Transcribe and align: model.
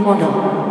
model. 0.00 0.69